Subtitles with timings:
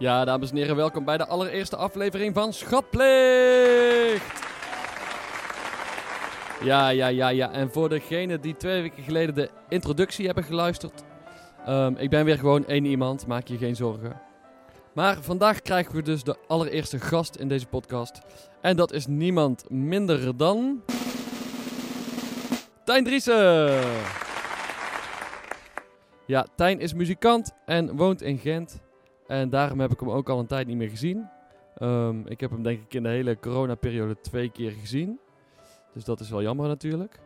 [0.00, 4.42] Ja, dames en heren, welkom bij de allereerste aflevering van Schatplicht.
[6.62, 7.52] Ja, ja, ja, ja.
[7.52, 11.02] En voor degenen die twee weken geleden de introductie hebben geluisterd.
[11.68, 14.20] Um, ik ben weer gewoon één iemand, maak je geen zorgen.
[14.94, 18.20] Maar vandaag krijgen we dus de allereerste gast in deze podcast.
[18.60, 20.82] En dat is niemand minder dan...
[22.84, 23.80] Tijn Driessen!
[26.26, 28.80] Ja, Tijn is muzikant en woont in Gent.
[29.30, 31.28] En daarom heb ik hem ook al een tijd niet meer gezien.
[31.82, 35.20] Um, ik heb hem denk ik in de hele coronaperiode twee keer gezien.
[35.94, 37.20] Dus dat is wel jammer natuurlijk.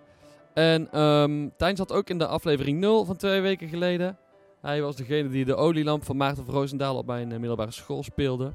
[0.54, 4.18] En um, Tijn zat ook in de aflevering 0 van twee weken geleden.
[4.60, 8.02] Hij was degene die de olielamp van Maarten van Roosendaal op mijn uh, middelbare school
[8.02, 8.54] speelde.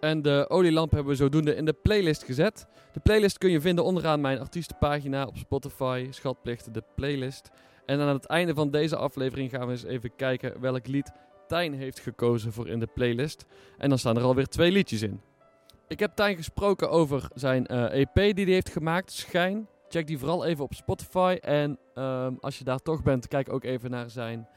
[0.00, 2.66] En de olielamp hebben we zodoende in de playlist gezet.
[2.92, 6.06] De playlist kun je vinden onderaan mijn artiestenpagina op Spotify.
[6.10, 7.50] Schatplicht de playlist.
[7.86, 11.12] En aan het einde van deze aflevering gaan we eens even kijken welk lied
[11.50, 13.44] Tijn heeft gekozen voor in de playlist.
[13.78, 15.20] En dan staan er alweer twee liedjes in.
[15.88, 19.68] Ik heb Tijn gesproken over zijn EP die hij heeft gemaakt, Schijn.
[19.88, 21.38] Check die vooral even op Spotify.
[21.40, 24.48] En um, als je daar toch bent, kijk ook even naar zijn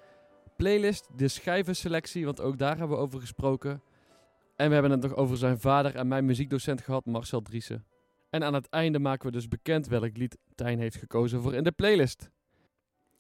[0.58, 3.82] playlist, de schijvenselectie, want ook daar hebben we over gesproken.
[4.56, 7.86] En we hebben het nog over zijn vader en mijn muziekdocent gehad, Marcel Driessen.
[8.30, 11.64] En aan het einde maken we dus bekend welk lied Tijn heeft gekozen voor in
[11.64, 12.30] de playlist.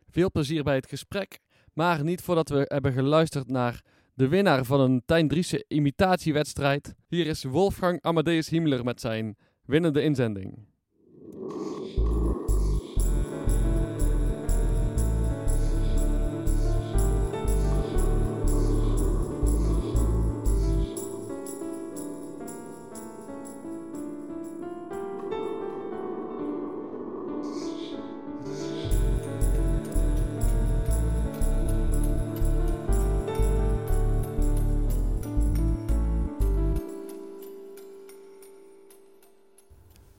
[0.09, 1.39] Veel plezier bij het gesprek,
[1.73, 3.81] maar niet voordat we hebben geluisterd naar
[4.13, 5.31] de winnaar van een Tijn
[5.67, 6.95] imitatiewedstrijd.
[7.07, 10.66] Hier is Wolfgang Amadeus Himmler met zijn winnende inzending.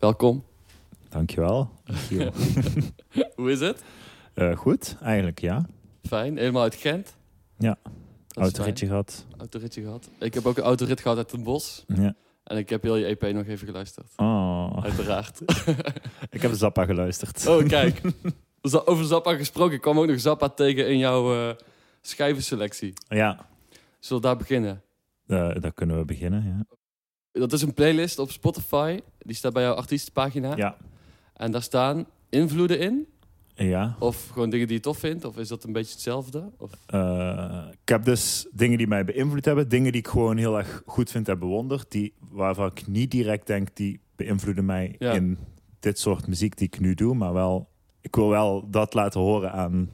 [0.05, 0.45] Welkom.
[1.09, 1.71] Dankjewel.
[1.85, 2.33] Dankjewel.
[3.37, 3.83] Hoe is het?
[4.35, 5.67] Uh, goed, eigenlijk ja.
[6.03, 7.17] Fijn, helemaal uit Gent.
[7.59, 7.77] Ja,
[8.35, 9.27] autoritje gehad.
[9.39, 10.11] Autoritje gehad.
[10.19, 11.85] Ik heb ook een autorit gehad uit het bos.
[11.87, 12.15] Ja.
[12.45, 14.13] En ik heb heel je EP nog even geluisterd.
[14.17, 14.85] Oh.
[14.85, 15.41] Uiteraard.
[16.31, 17.47] ik heb Zappa geluisterd.
[17.47, 18.01] Oh, kijk.
[18.85, 19.75] Over Zappa gesproken.
[19.75, 21.55] Ik kwam ook nog Zappa tegen in jouw uh,
[22.01, 22.93] schijvenselectie.
[23.09, 23.47] Ja.
[23.99, 24.83] Zullen we daar beginnen?
[25.27, 26.77] Uh, daar kunnen we beginnen, ja.
[27.41, 29.01] Dat is een playlist op Spotify.
[29.19, 30.57] Die staat bij jouw artiestenpagina.
[30.57, 30.77] Ja.
[31.35, 33.07] En daar staan invloeden in.
[33.55, 33.97] Ja.
[33.99, 35.25] Of gewoon dingen die je tof vindt?
[35.25, 36.51] Of is dat een beetje hetzelfde?
[36.59, 36.71] Of?
[36.95, 39.69] Uh, ik heb dus dingen die mij beïnvloed hebben.
[39.69, 41.85] Dingen die ik gewoon heel erg goed vind en bewonder.
[41.89, 45.13] Die, waarvan ik niet direct denk, die beïnvloeden mij ja.
[45.13, 45.39] in
[45.81, 47.15] dit soort muziek die ik nu doe.
[47.15, 47.69] Maar wel,
[48.01, 49.91] ik wil wel dat laten horen aan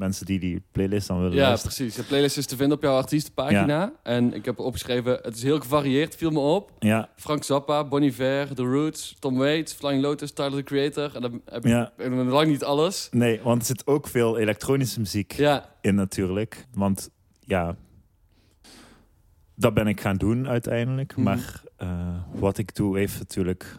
[0.00, 1.76] mensen die die playlist dan willen Ja, luisteren.
[1.76, 1.94] precies.
[1.94, 3.66] De playlist is te vinden op jouw artiestenpagina.
[3.66, 3.92] Ja.
[4.02, 6.72] En ik heb opgeschreven, het is heel gevarieerd, viel me op.
[6.78, 11.14] Ja, Frank Zappa, Bon Iver, The Roots, Tom Waits, Flying Lotus, Tyler, the Creator.
[11.14, 11.92] En dan heb ja.
[11.96, 13.08] ik lang niet alles.
[13.10, 16.66] Nee, want er zit ook veel elektronische muziek Ja, in natuurlijk.
[16.74, 17.10] Want
[17.40, 17.76] ja,
[19.54, 21.12] dat ben ik gaan doen uiteindelijk.
[21.16, 21.22] Mhm.
[21.22, 21.88] Maar uh,
[22.32, 23.76] wat ik doe heeft natuurlijk...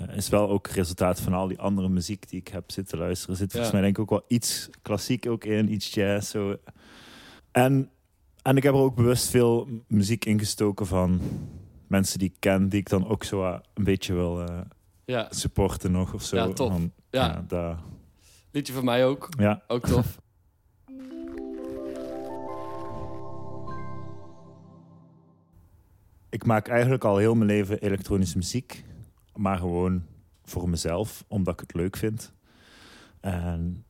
[0.00, 3.34] Uh, is wel ook resultaat van al die andere muziek die ik heb zitten luisteren.
[3.34, 6.30] Er zit volgens mij denk ik ook wel iets klassiek ook in, iets jazz.
[6.30, 6.56] Zo.
[7.50, 7.90] En,
[8.42, 11.20] en ik heb er ook bewust veel muziek ingestoken van
[11.86, 14.44] mensen die ik ken, die ik dan ook zo uh, een beetje wil
[15.04, 15.26] ja.
[15.30, 16.36] supporten nog of zo.
[16.36, 16.72] Ja, top.
[17.10, 17.26] Ja.
[17.26, 17.78] ja, daar-
[18.50, 19.28] Liedje van mij ook.
[19.38, 19.62] ja.
[19.66, 20.18] Ook tof.
[26.30, 28.84] Ik maak eigenlijk al heel mijn leven elektronische muziek.
[29.36, 30.02] Maar gewoon
[30.44, 32.32] voor mezelf, omdat ik het leuk vind.
[33.20, 33.84] En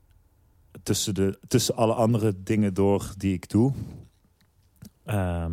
[0.82, 3.72] tussen, de, tussen alle andere dingen door die ik doe.
[5.04, 5.52] Ehm,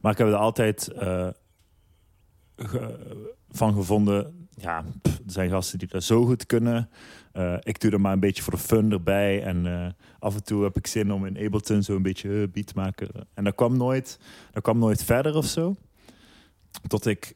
[0.00, 1.28] maar ik heb er altijd eh,
[3.50, 4.48] van gevonden.
[4.54, 6.90] Ja, er zijn gasten die dat zo goed kunnen.
[7.32, 9.42] Eh, ik doe er maar een beetje voor de fun erbij.
[9.42, 9.88] En eh,
[10.18, 13.08] af en toe heb ik zin om in Ableton zo een beetje beat te maken.
[13.34, 14.18] En dat kwam nooit,
[14.52, 15.76] dat kwam nooit verder of zo.
[16.86, 17.34] Tot ik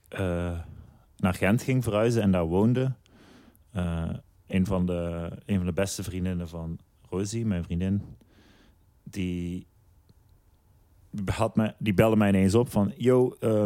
[1.17, 2.93] naar Gent ging verhuizen en daar woonde.
[3.71, 4.11] Eh,
[4.47, 6.79] een, van de, een van de beste vriendinnen van
[7.09, 8.03] Rosie, mijn vriendin,
[9.03, 9.67] die,
[11.25, 12.93] had me, die belde mij ineens op van...
[12.97, 13.65] Yo, eh,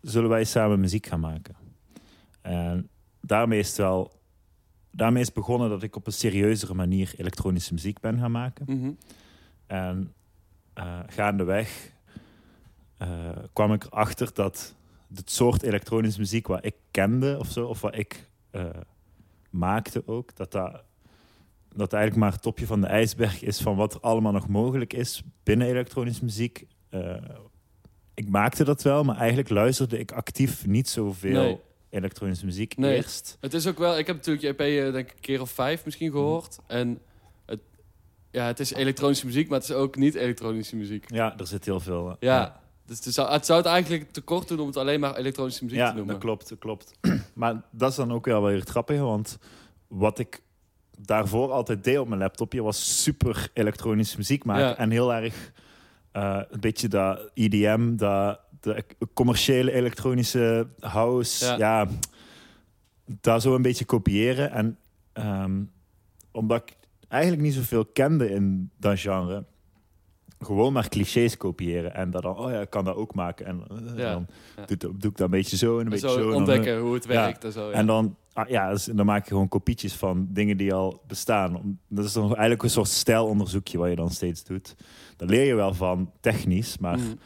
[0.00, 1.54] zullen wij samen muziek gaan maken?
[2.40, 2.88] En
[3.20, 4.18] daarmee is het wel...
[4.92, 8.76] Daarmee is begonnen dat ik op een serieuzere manier elektronische muziek ben gaan maken.
[8.76, 8.92] Mhm.
[9.66, 10.14] En
[10.72, 11.92] eh, gaandeweg
[13.52, 14.74] kwam ik erachter dat
[15.14, 18.64] het soort elektronische muziek wat ik kende of zo, of wat ik eh,
[19.50, 20.82] maakte ook, dat dat,
[21.74, 24.92] dat eigenlijk maar het topje van de ijsberg is van wat er allemaal nog mogelijk
[24.92, 26.66] is binnen elektronische muziek.
[26.90, 27.14] eh,
[28.14, 31.60] ik maakte dat wel, maar eigenlijk luisterde ik actief niet zoveel Nee.
[31.90, 32.96] elektronische muziek Nee.
[32.96, 33.36] eerst.
[33.40, 35.50] Het is ook wel, ik heb natuurlijk je EP eh, denk ik een keer of
[35.50, 36.58] vijf misschien gehoord.
[36.66, 37.00] En
[37.46, 37.60] het,
[38.30, 41.10] ja, het is elektronische muziek, maar het is ook niet elektronische muziek.
[41.14, 42.16] Ja, er zit heel veel.
[42.20, 42.60] Ja,
[42.90, 45.78] dus het zou, het zou het eigenlijk tekort doen om het alleen maar elektronische muziek
[45.78, 46.14] ja te noemen.
[46.14, 46.92] dat klopt, dat klopt.
[47.34, 49.38] maar dat is dan ook wel weer het grappige, want
[49.86, 50.42] wat ik
[50.98, 54.64] daarvoor altijd deed op mijn laptopje was super elektronische muziek maken.
[54.64, 54.76] Ja.
[54.76, 55.52] En heel erg
[56.12, 58.84] eh, een beetje dat EDM, dat de
[59.14, 61.56] commerciële elektronische house, Ja.
[61.56, 61.88] ja,
[63.20, 64.50] daar zo een beetje kopiëren.
[64.50, 64.78] En
[65.12, 65.62] ehm,
[66.30, 66.76] omdat ik
[67.08, 69.44] eigenlijk niet zoveel kende in dat genre,
[70.40, 71.94] gewoon maar clichés kopiëren.
[71.94, 73.46] En dat dan, oh ja, ik kan dat ook maken.
[73.46, 74.26] En eh, Ja, dan
[74.56, 74.64] ja.
[74.66, 76.20] Doe, doe ik dat een beetje zo en een En beetje zo zo.
[76.20, 77.10] en dan, ontdekken hoe het ja.
[77.10, 77.66] werkt en zo.
[77.68, 77.72] Ja.
[77.72, 81.78] en dan, ah, ja, dus dan maak je gewoon kopietjes van dingen die al bestaan.
[81.88, 84.74] Dat is dan eigenlijk een soort stijlonderzoekje wat je dan steeds doet.
[85.16, 86.78] Daar leer je wel van, technisch.
[86.78, 87.18] Maar, Mm.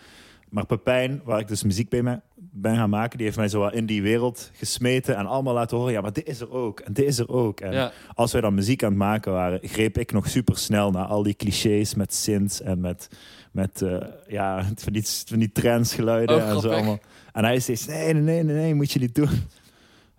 [0.50, 2.20] maar Pepijn, waar ik dus muziek bij me,
[2.56, 3.16] ben gaan maken...
[3.16, 5.92] die heeft mij zo in die wereld gesmeten en allemaal laten horen...
[5.92, 7.60] ja, maar dit is er ook en dit is er ook.
[7.60, 7.92] En ja.
[8.14, 9.60] als wij dan muziek aan het maken waren...
[9.62, 12.60] greep ik nog super snel naar al die clichés met synths...
[12.60, 13.08] en met,
[13.52, 13.96] met eh,
[14.26, 16.98] ja, van die, van die trendsgeluiden Oh, en zo allemaal.
[17.32, 19.30] En hij steeds, nee, nee, nee, nee, nee, moet je niet doen.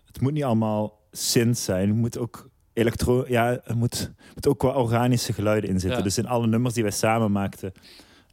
[0.06, 1.88] Het moet niet allemaal synth zijn.
[1.88, 3.26] Het moet ook elektro...
[3.28, 5.98] Ja, er moet, moet ook qua organische geluiden in zitten.
[5.98, 6.04] Ja.
[6.04, 7.74] Dus in alle nummers die wij samen maakten...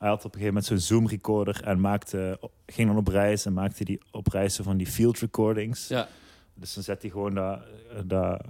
[0.02, 1.62] Hij had op een gegeven moment zo'n Zoom recorder...
[1.64, 5.18] en maakte, ging dan op reis en maakte die op reis zo van die field
[5.18, 5.88] recordings.
[5.88, 6.08] ja.
[6.54, 7.60] Dus dan zet hij gewoon dat,
[8.04, 8.44] dat,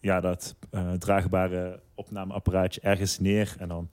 [0.00, 3.54] ja, dat eh, draagbare opnameapparaatje ergens neer.
[3.58, 3.90] En dan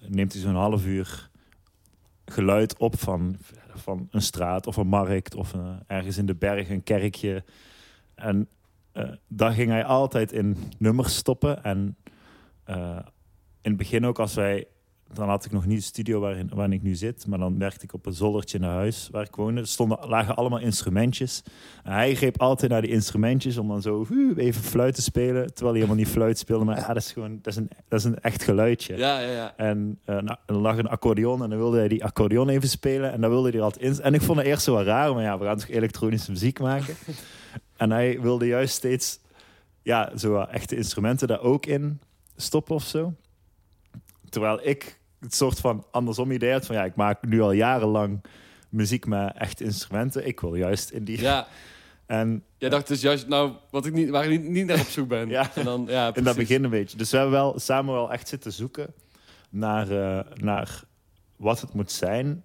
[0.00, 1.30] neemt hij zo'n half uur
[2.26, 3.36] geluid op van,
[3.74, 7.44] van een straat of een markt of eh, ergens in de bergen een kerkje.
[8.14, 8.48] En
[8.92, 11.64] eh daar ging hij altijd in nummers stoppen.
[11.64, 11.96] En
[13.60, 14.66] in het begin ook als wij...
[15.12, 17.26] Dan had ik nog niet de studio waarin, waarin ik nu zit.
[17.26, 19.60] Maar dan werkte ik op een zoldertje naar huis waar ik woonde.
[19.60, 21.42] Er stonden, lagen allemaal instrumentjes.
[21.84, 24.06] En hij greep altijd naar die instrumentjes om dan zo
[24.36, 25.46] even fluit te spelen.
[25.46, 26.64] Terwijl hij helemaal niet fluit speelde.
[26.64, 28.96] Maar ja, dat is gewoon dat is een, dat is een echt geluidje.
[28.96, 29.56] ja, ja, ja.
[29.56, 33.12] En eh, nou, er lag een accordeon en dan wilde hij die accordeon even spelen.
[33.12, 34.02] En dan wilde hij er altijd in.
[34.02, 36.60] En ik vond het eerst zo wel raar, maar ja, we gaan toch elektronische muziek
[36.60, 36.94] maken.
[37.76, 39.20] en hij wilde juist steeds,
[39.82, 42.00] ja, zo echte instrumenten daar ook in
[42.36, 43.14] stoppen of zo.
[44.30, 48.24] Terwijl ik het soort van andersom idee had van, ja, ik maak nu al jarenlang
[48.68, 50.26] muziek met echte instrumenten.
[50.26, 51.20] Ik wil juist in die...
[51.20, 51.46] ja.
[52.06, 54.86] En Jij dacht dus juist, nou, wat ik niet, waar ik niet, niet naar op
[54.86, 55.28] zoek ben.
[55.38, 55.50] Ja.
[55.54, 56.96] En dan, ja, in dat begin een beetje.
[56.96, 58.94] Dus we hebben wel samen wel echt zitten zoeken
[59.50, 60.82] naar, eh, naar
[61.36, 62.44] wat het moet zijn.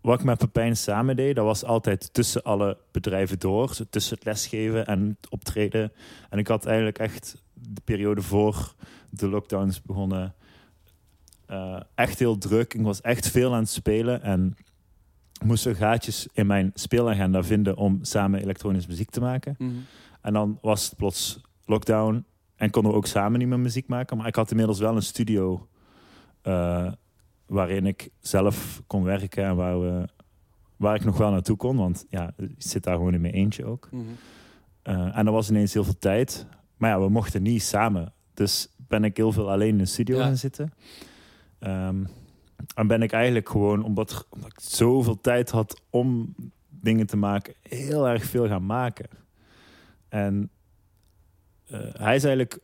[0.00, 3.74] Wat ik met Pepijn samen deed, dat was altijd tussen alle bedrijven door.
[3.74, 5.92] Zo tussen het lesgeven en het optreden.
[6.30, 8.74] En ik had eigenlijk echt de periode voor
[9.10, 10.34] de lockdowns begonnen
[11.46, 12.74] eh, echt heel druk.
[12.74, 14.56] Ik was echt veel aan het spelen en
[15.44, 19.54] moest er gaatjes in mijn speelagenda vinden om samen elektronische muziek te maken.
[19.58, 19.70] Mhm.
[20.20, 22.24] En dan was het plots lockdown
[22.56, 24.16] en konden we ook samen niet meer muziek maken.
[24.16, 25.68] Maar ik had inmiddels wel een studio
[26.42, 26.92] eh,
[27.46, 30.08] waarin ik zelf kon werken en waar, we,
[30.76, 31.76] waar ik nog wel naartoe kon.
[31.76, 33.88] Want ja, ik zit daar gewoon in mijn eentje ook.
[33.92, 34.02] Mhm.
[34.82, 36.46] Eh, en er was ineens heel veel tijd.
[36.76, 38.12] Maar ja, we mochten niet samen.
[38.34, 40.22] Dus ben ik heel veel alleen in de studio Ja.
[40.24, 40.72] gaan zitten.
[41.58, 42.04] Ehm,
[42.74, 46.34] en ben ik eigenlijk gewoon, omdat, omdat ik zoveel tijd had om
[46.68, 49.08] dingen te maken, heel erg veel gaan maken.
[50.08, 50.50] En
[51.66, 52.58] eh, hij is eigenlijk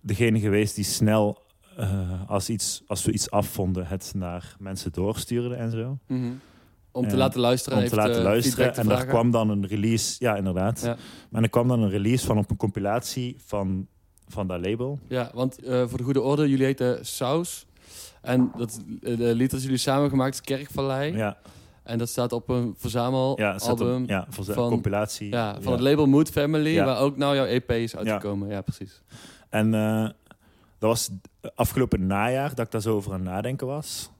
[0.00, 1.42] degene geweest die snel,
[1.76, 5.98] eh, als, iets, als we iets afvonden, het naar mensen doorstuurde en zo.
[6.06, 6.32] Mhm.
[6.90, 7.78] Om te En laten luisteren.
[7.78, 8.74] Om en te laten de luisteren.
[8.74, 10.80] En daar kwam dan een release, ja inderdaad.
[10.80, 10.96] Ja.
[11.30, 13.86] Maar er kwam dan een release van op een compilatie van,
[14.28, 14.98] van dat label.
[15.08, 17.66] Ja, want eh, voor de goede orde, jullie heten Saus.
[18.24, 21.16] En dat eh, de lied dat jullie samen gemaakt is Kerkvallei.
[21.16, 21.36] Ja,
[21.82, 25.30] En dat staat op een verzamelalbum ja, op, van- compilatie.
[25.30, 28.48] ja, van het label Mood Family, waar ook nou jouw EP is uitgekomen.
[28.48, 29.02] Ja, precies.
[29.48, 30.02] En eh,
[30.78, 31.10] dat was
[31.54, 34.10] afgelopen najaar dat ik daar zo over aan het nadenken was.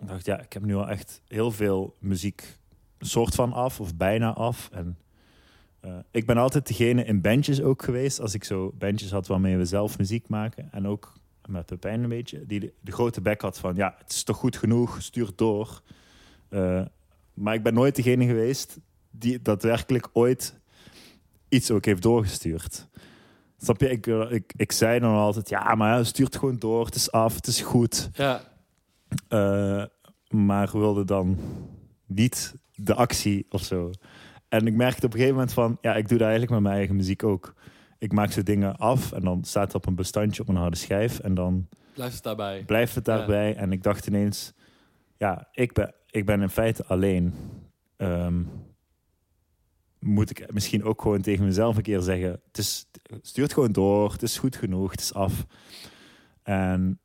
[0.00, 2.58] Ik dacht, ja, ik heb nu al echt heel veel muziek
[3.00, 4.68] soort van af of bijna af.
[4.72, 4.98] En
[5.80, 8.20] eh, ik ben altijd degene in bandjes ook geweest.
[8.20, 10.68] Als ik zo bandjes had waarmee we zelf muziek maken.
[10.72, 11.12] En ook
[11.48, 12.46] met Pepijn een beetje.
[12.46, 15.82] Die de, de grote bek had van, ja, het is toch goed genoeg, stuur door.
[16.48, 16.82] Eh,
[17.34, 18.78] maar ik ben nooit degene geweest
[19.10, 20.58] die daadwerkelijk ooit
[21.48, 22.88] iets ook heeft doorgestuurd.
[23.58, 23.90] Snap je?
[23.90, 26.84] Ik, eh, ik, ik zei dan altijd, ja, maar stuur het gewoon door.
[26.84, 28.10] Het is af, het is goed.
[28.12, 28.40] Ja,
[29.28, 29.84] Eh,
[30.28, 31.38] maar wilde dan
[32.06, 33.90] niet de actie of zo.
[34.48, 36.76] En ik merkte op een gegeven moment van, ja, ik doe dat eigenlijk met mijn
[36.76, 37.54] eigen muziek ook.
[37.98, 40.76] Ik maak zo dingen af en dan staat het op een bestandje op een harde
[40.76, 41.18] schijf.
[41.18, 42.64] En dan blijf het daarbij.
[42.64, 43.56] blijft het daarbij.
[43.56, 44.52] En ik dacht ineens,
[45.16, 47.34] ja, ik ben, ik ben in feite alleen.
[47.96, 48.42] Ehm,
[49.98, 52.86] moet ik misschien ook gewoon tegen mezelf een keer zeggen: het is,
[53.22, 55.46] stuurt gewoon door, het is goed genoeg, het is af.
[56.42, 57.00] En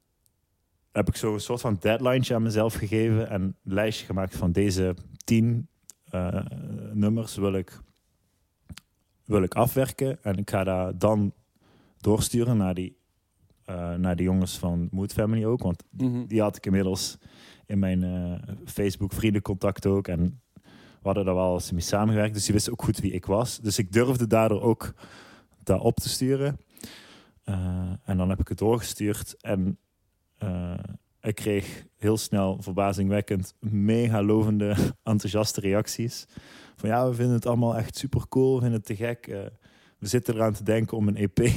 [0.91, 4.51] heb ik zo een soort van deadline aan mezelf gegeven en een lijstje gemaakt van
[4.51, 5.67] deze tien
[6.11, 6.45] uh,
[6.93, 7.79] nummers wil ik,
[9.31, 10.23] wil ik afwerken.
[10.23, 11.33] En ik ga dat dan
[11.97, 12.97] doorsturen naar die,
[13.69, 15.61] uh, naar die jongens van Mood Family ook.
[15.61, 16.25] Want Mhm.
[16.25, 17.17] die had ik inmiddels
[17.65, 18.33] in mijn uh,
[18.65, 20.07] Facebook vriendencontact ook.
[20.07, 22.33] En we hadden daar wel eens mee samengewerkt.
[22.33, 23.59] Dus die wisten ook goed wie ik was.
[23.59, 24.93] Dus ik durfde daardoor ook
[25.63, 26.59] dat op te sturen.
[27.45, 27.55] Uh,
[28.03, 29.35] en dan heb ik het doorgestuurd.
[29.41, 29.77] En
[31.21, 36.25] ik kreeg heel snel, verbazingwekkend, mega lovende, enthousiaste reacties.
[36.75, 39.27] Van ja, we vinden het allemaal echt super cool, we vinden het te gek.
[39.27, 39.39] Uh,
[39.97, 41.39] we zitten eraan te denken om een EP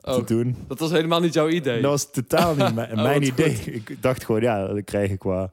[0.00, 0.56] oh, te doen.
[0.68, 1.80] Dat was helemaal niet jouw idee.
[1.80, 3.56] Dat was totaal niet mijn, Oh, mijn idee.
[3.56, 3.66] goed.
[3.66, 5.52] Ik dacht gewoon, ja, dan krijg ik qua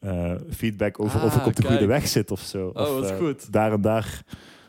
[0.00, 1.72] uh, feedback over of Ah, ik op de kijk.
[1.72, 2.66] goede weg zit of zo.
[2.74, 3.52] Oh, of, eh, goed.
[3.52, 4.22] Daar en daar,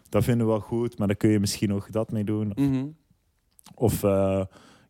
[0.09, 2.51] dat vinden we wel goed, maar dan kun je misschien ook dat mee doen.
[2.55, 2.85] Mhm.
[3.75, 4.03] Of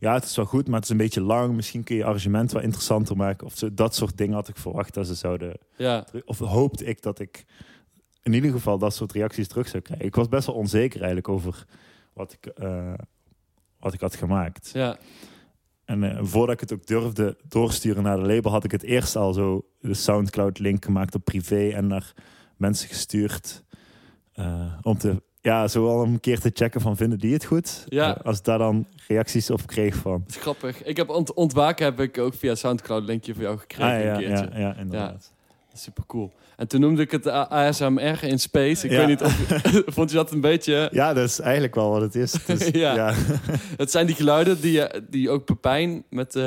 [0.06, 1.56] ja, het is wel goed, maar het is een beetje lang.
[1.56, 3.48] Misschien kun je argument wat interessanter maken.
[3.48, 5.58] Of zo, dat soort dingen had ik verwacht dat ze zouden.
[5.76, 7.46] Ja, Of hoopte ik dat ik
[8.24, 10.06] in ieder geval dat soort reacties terug zou krijgen.
[10.06, 11.66] Ik was best wel onzeker eigenlijk over
[12.14, 12.94] wat ik, uh,
[13.80, 14.70] wat ik had gemaakt.
[14.74, 14.98] ja.
[15.86, 19.16] En uh, voordat ik het ook durfde doorsturen naar de label, had ik het eerst
[19.16, 22.14] al zo de Soundcloud-link gemaakt op privé en naar
[22.58, 23.64] mensen gestuurd.
[24.36, 27.84] Uh, om te, ja, zo al een keer te checken van vinden die het goed?
[27.88, 28.18] Ja.
[28.18, 30.22] Uh, als daar dan reacties op kreeg van.
[30.25, 30.84] Dat is grappig.
[30.84, 34.12] Ik heb ont ontwaken heb ik ook via Soundcloud linkje voor jou gekregen Ah, ja,
[34.14, 34.50] een keertje.
[34.54, 35.32] ja, ja, inderdaad.
[35.74, 36.32] Super cool.
[36.58, 38.86] En toen noemde ik het ASMR in Space.
[38.86, 39.34] Ik weet niet of
[39.96, 40.90] vond je dat een beetje.
[40.92, 42.46] Ja, dat is eigenlijk wel wat het is.
[42.48, 43.14] Is Ja.
[43.78, 46.44] Het zijn die geluiden die, je- die ook Pepijn met eh,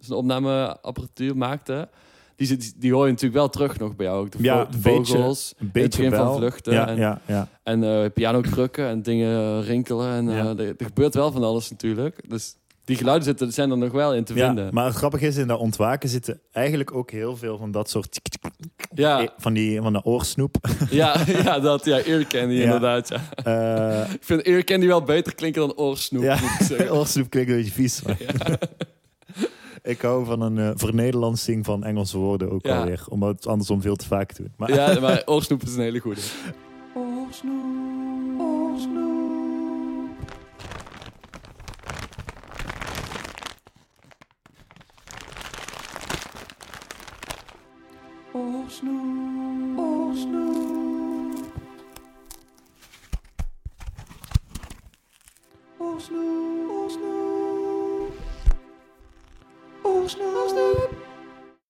[0.00, 1.88] zijn opnameapparatuur maakte.
[2.36, 4.20] Die, zit- die hoor je natuurlijk wel terug nog bij jou.
[4.24, 5.54] Ook de, Ja, vo- de een beetje- vogels.
[5.58, 7.48] Een het beetje begin van vluchten Ja, en- ja, ja.
[7.62, 10.12] En eh piano krukken en dingen rinkelen.
[10.12, 10.44] En eh, Ja.
[10.56, 12.20] er, er gebeurt wel van alles natuurlijk.
[12.28, 14.74] Dus die geluiden zitten, zijn er nog wel in te vinden.
[14.74, 18.20] maar het grappige is, in dat ontwaken zitten eigenlijk ook heel veel van dat soort...
[18.94, 20.56] Ja, Van, die, van de oorsnoep.
[20.90, 21.84] ja, ja, dat.
[21.84, 21.96] Ja,
[22.56, 22.64] Ja.
[22.64, 23.08] inderdaad.
[23.44, 24.02] Ja.
[24.04, 26.38] Eh, Ik vind ear candy wel beter klinken dan oorsnoep, Ja.
[26.90, 28.02] oorsnoep klinkt een beetje vies.
[28.02, 28.16] maar-
[29.86, 32.78] Ik hou van een uh, vernederlandsing van Engelse woorden ook Ja.
[32.78, 33.04] alweer.
[33.08, 34.52] Omdat het andersom veel te vaak doen.
[34.56, 36.20] Maar Ja, maar oorsnoep is een hele goede.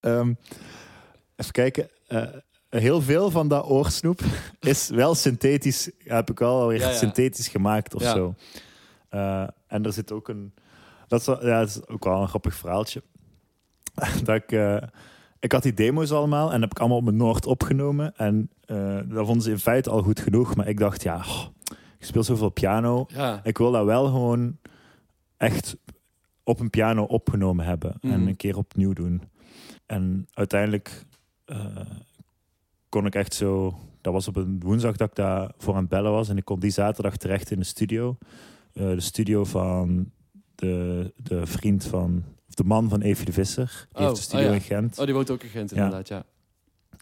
[0.01, 0.35] Ehm,
[1.37, 1.89] even kijken.
[2.07, 2.23] Eh,
[2.69, 4.21] heel veel van dat oorsnoep
[4.61, 5.91] is wel synthetisch.
[5.99, 6.97] Heb ik wel alweer Ja, ja.
[6.97, 8.13] synthetisch gemaakt of Ja.
[8.15, 8.35] zo.
[9.09, 10.55] Eh, en er zit ook een.
[11.09, 13.03] Dat is, ja, dat is ook wel een grappig verhaaltje.
[14.25, 14.53] dat ik.
[14.53, 14.77] eh,
[15.41, 18.17] ik had die demo's allemaal en heb ik allemaal op mijn Noord opgenomen.
[18.17, 20.57] En eh dat vonden ze in feite al goed genoeg.
[20.57, 21.45] Maar ik dacht, ja, oh,
[21.99, 23.05] ik speel zoveel piano.
[23.09, 24.59] Ja, Ik wil dat wel gewoon
[25.37, 25.77] echt
[26.47, 28.29] op een piano opgenomen hebben en Mhm.
[28.29, 29.23] een keer opnieuw doen.
[29.87, 31.05] En uiteindelijk
[31.45, 31.77] eh,
[32.89, 33.79] kon ik echt zo.
[34.01, 36.29] Dat was op een woensdag dat ik daar voor aan het bellen was.
[36.29, 38.17] En ik kon die zaterdag terecht in de studio.
[38.73, 40.11] Eh, de studio van
[40.55, 42.25] de, de vriend van.
[42.49, 43.87] Of de man van Evie de Visser.
[43.89, 44.57] Die Oh, heeft de studio oh ja.
[44.57, 44.99] in Gent.
[44.99, 46.25] oh, die woont ook in Gent inderdaad, ja.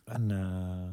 [0.05, 0.89] En, eh,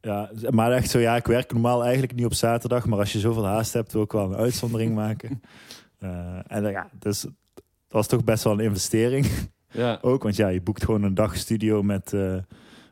[0.00, 3.18] ja, maar echt zo, ja, ik werk normaal eigenlijk niet op zaterdag, maar als je
[3.18, 5.40] zoveel haast hebt, wil ik wel een uitzondering maken.
[6.02, 9.26] Eh, en eh, ja, dus dat was toch best wel een investering
[9.72, 12.36] Ja, ook, want ja, je boekt gewoon een dag studio met, eh,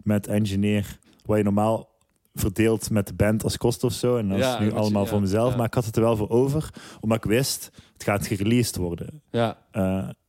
[0.04, 1.88] met engineer, waar je normaal
[2.34, 4.16] verdeelt met de band als kost of zo.
[4.16, 5.56] En dat Ja, is nu je- allemaal ja, voor mezelf, ja.
[5.56, 9.22] maar ik had het er wel voor over, omdat ik wist, het gaat gereleased worden.
[9.30, 9.58] ja,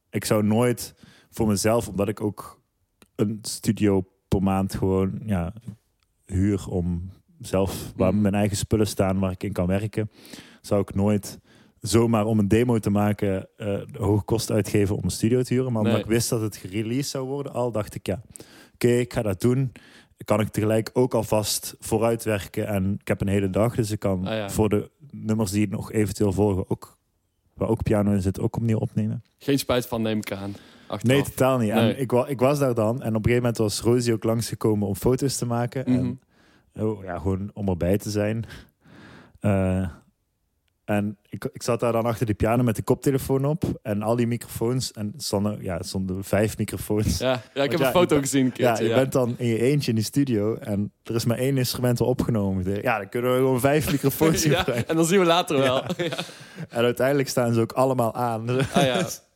[0.10, 0.96] ik zou nooit
[1.30, 2.62] voor mezelf, omdat ik ook
[3.16, 5.54] een studio per maand gewoon ja,
[6.26, 8.22] huur om zelf waar Mhm.
[8.22, 10.12] mijn eigen spullen staan waar ik in kan werken,
[10.62, 11.40] zou ik nooit
[11.82, 15.72] zomaar om een demo te maken de hoge kosten uitgeven om een studio te huren.
[15.72, 18.22] Maar omdat ik wist dat het gereleased zou worden, al dacht ik ja,
[18.74, 19.72] oké, ik ga dat doen.
[20.26, 24.28] Kan ik tegelijk ook alvast vooruitwerken en ik heb een hele dag, dus ik kan
[24.28, 24.50] Ah, ja.
[24.50, 26.98] voor de nummers die nog eventueel volgen ook
[27.54, 29.24] waar ook piano in zit, ook opnieuw opnemen.
[29.38, 30.56] geen spijt van neem ik aan.
[30.88, 31.16] Achteraf.
[31.16, 31.74] Nee, totaal niet.
[31.74, 31.94] Nee.
[31.94, 34.24] En ik, wa ik was daar dan en op een gegeven moment was Rosie ook
[34.24, 35.84] langsgekomen om foto's te maken.
[35.92, 36.14] Mhm.
[36.74, 38.46] En oh, ja, gewoon om erbij te zijn.
[39.40, 39.90] Eh,
[40.86, 43.64] En ik, ik zat daar dan achter die piano met de koptelefoon op.
[43.82, 44.92] En al die microfoons.
[44.92, 47.18] En stonden, ja, stonden vijf microfoons.
[47.18, 48.86] Ja, Ja, ja ik heb ja, een foto gezien een je keertje.
[48.88, 50.56] Ja, bent dan in je eentje in die studio.
[50.56, 52.82] En er is maar één instrument al opgenomen.
[52.82, 54.90] Ja, dan kunnen we gewoon vijf microfoons Ja, gebruiken.
[54.90, 55.84] en dan zien we later wel.
[55.98, 56.18] Ja.
[56.70, 58.50] En uiteindelijk staan ze ook allemaal aan.
[58.50, 59.08] Ah, ja.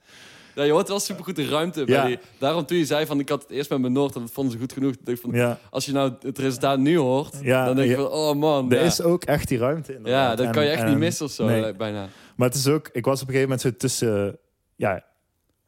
[0.56, 1.84] Ja, je hoort wel supergoed de ruimte.
[1.86, 2.06] Bij Ja.
[2.06, 4.32] die, daarom toen je zei van ik had het eerst met mijn Noord en dat
[4.32, 4.94] vonden ze goed genoeg.
[4.94, 7.96] Ik dacht van, Ja, Als je nou het resultaat nu hoort, Ja, dan denk je
[7.96, 8.02] ja.
[8.02, 8.72] van oh man.
[8.72, 8.84] er ja.
[8.86, 10.38] is ook echt die ruimte ja, inderdaad.
[10.38, 11.62] dat kan je echt niet ehm, missen of zo, nee.
[11.62, 12.08] lijkt bijna.
[12.36, 14.38] Maar het is ook, ik was op een gegeven moment zo tussen,
[14.76, 15.04] ja,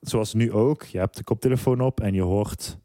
[0.01, 0.83] zoals nu ook.
[0.83, 2.77] Je hebt de koptelefoon op en je hoort,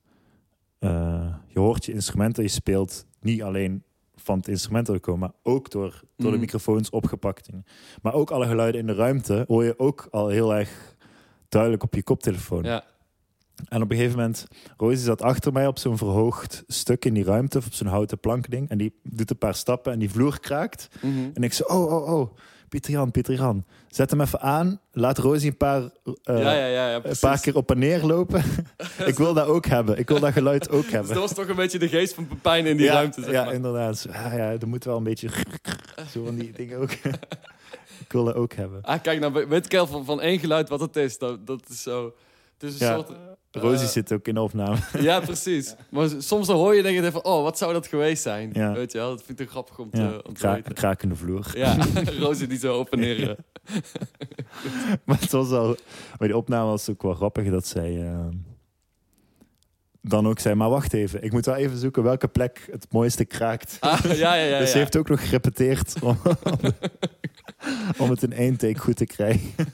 [0.78, 3.82] eh, je hoort je instrument dat je speelt niet alleen
[4.16, 6.40] van het instrument dat komen, maar ook door, door de Mhm.
[6.40, 7.49] microfoons opgepakt.
[8.02, 10.92] Maar ook alle geluiden in de ruimte hoor je ook al heel erg
[11.52, 12.62] duidelijk op je koptelefoon.
[12.62, 12.85] Ja.
[13.68, 17.25] En op een gegeven moment, Rosie zat achter mij op zo'n verhoogd stuk in die
[17.25, 18.68] ruimte, of op zo'n houten plankding.
[18.68, 20.88] En die doet een paar stappen en die vloer kraakt.
[21.00, 21.30] Mhm.
[21.35, 22.37] En ik zei, oh, oh, oh,
[22.68, 23.64] Pieter Jan, Pieter Jan.
[23.88, 24.80] Zet hem even aan.
[24.92, 25.82] Laat Rosie een paar,
[26.25, 28.42] eh, ja, ja, ja, ja, een paar keer op en neer lopen.
[29.06, 29.99] ik wil dat ook hebben.
[29.99, 31.14] Ik wil dat geluid ook Dus hebben.
[31.14, 33.44] dat was toch een beetje de geest van Pepijn in die ja, ruimte, zeg ja,
[33.44, 33.54] maar.
[33.54, 33.99] inderdaad.
[33.99, 35.28] Zo, ah, ja, er moet wel een beetje...
[36.12, 36.90] Zo van die dingen ook.
[38.04, 38.82] ik wil dat ook hebben.
[38.82, 41.18] Ah, kijk, nou weet ik al van, van één geluid wat het is.
[41.18, 42.14] Dat, dat is zo...
[42.59, 42.94] Het is een Ja.
[42.94, 43.11] soort...
[43.50, 44.76] Rosie Eh, zit ook in de opname.
[45.00, 45.75] Ja, precies.
[45.90, 48.50] Maar soms dan hoor je denk je van, oh, wat zou dat geweest zijn?
[48.52, 48.73] Ja.
[48.73, 50.75] Weet je wel, dat vind ik grappig om te, Ja, om te kra weten.
[50.75, 51.50] krakende vloer.
[51.54, 51.76] Ja,
[52.21, 53.37] Rosie die zo op en neer...
[55.04, 55.76] Maar het was al...
[56.18, 58.02] Bij die opname was het ook wel grappig dat zij...
[58.12, 58.26] eh,
[60.02, 61.23] dan ook zei, maar wacht even.
[61.23, 63.76] Ik moet wel even zoeken welke plek het mooiste kraakt.
[63.80, 64.59] Ah, ja, ja, ja.
[64.59, 64.73] dus ja.
[64.73, 66.59] ze heeft ook nog gerepeteerd om, om,
[67.99, 69.50] om het in één take goed te krijgen.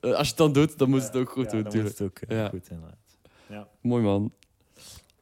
[0.00, 1.98] Als je het dan doet, dan moet het ook goed Ja, doen, dan natuurlijk.
[1.98, 2.48] moet het ook eh, Ja.
[2.48, 2.98] goed inderdaad.
[3.80, 4.32] Mooi man.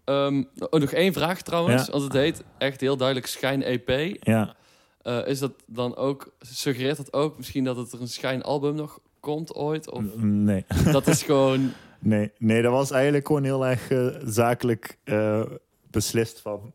[0.05, 1.87] Ehm, oh, nog één vraag trouwens.
[1.87, 1.93] Ja.
[1.93, 4.17] Als het heet echt heel duidelijk Schijn EP.
[4.21, 4.55] Ja,
[5.03, 8.75] eh, is dat dan ook, suggereert dat ook misschien dat het er een Schijn album
[8.75, 9.91] nog komt ooit?
[9.91, 10.65] Of Mm, nee.
[10.93, 11.71] dat is gewoon...
[11.99, 12.31] nee.
[12.39, 15.43] Nee, dat was eigenlijk gewoon heel erg eh, zakelijk eh,
[15.91, 16.73] beslist van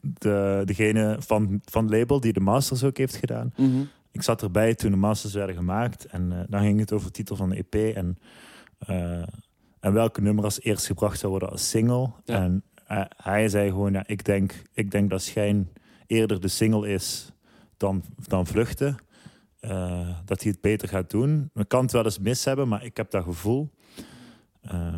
[0.00, 3.52] de, degene van, van het label die de masters ook heeft gedaan.
[3.56, 3.82] Mhm.
[4.10, 6.06] Ik zat erbij toen de masters werden gemaakt.
[6.06, 7.96] En eh, dan ging het over de titel van de EP.
[7.96, 8.18] En,
[9.80, 12.10] en welke nummer als eerst gebracht zou worden als single.
[12.24, 12.40] Ja.
[12.40, 12.62] En
[13.16, 15.68] hij zei gewoon, ja, ik, denk, ik denk dat Schijn
[16.06, 17.32] eerder de single is
[17.76, 18.96] dan, dan Vluchten.
[20.24, 21.50] Dat hij het beter gaat doen.
[21.52, 23.70] We kan het wel eens mis hebben, maar ik heb dat gevoel.
[24.62, 24.94] Eh,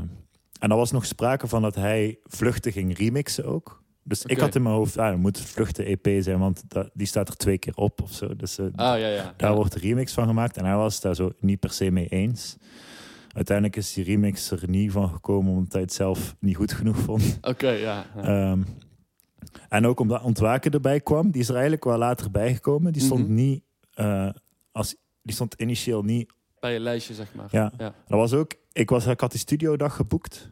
[0.58, 3.82] en er was nog sprake van dat hij Vluchten ging remixen ook.
[4.02, 6.90] Dus ik had in mijn hoofd, ah, dan moet het Vluchten EP zijn, want dat,
[6.94, 8.36] die staat er twee keer op of zo.
[8.36, 9.34] Dus eh, Ah, ja, ja.
[9.36, 9.56] daar ja.
[9.56, 12.56] wordt een remix van gemaakt en hij was daar zo niet per se mee eens.
[13.32, 16.96] Uiteindelijk is die remix er niet van gekomen omdat hij het zelf niet goed genoeg
[16.96, 17.38] vond.
[17.40, 18.04] Oké, ja.
[18.16, 18.22] ja.
[18.22, 18.62] Ehm,
[19.68, 22.92] en ook omdat Ontwaken erbij kwam, die is er eigenlijk wel later bijgekomen.
[22.92, 23.34] Die stond Mhm.
[23.34, 23.62] niet,
[23.94, 24.28] eh,
[24.72, 26.32] als, die stond initieel niet.
[26.60, 27.48] Bij je lijstje, zeg maar.
[27.50, 27.72] Ja.
[27.78, 27.94] Ja.
[28.08, 30.50] Dat was ook, ik, was, ik had die studiodag geboekt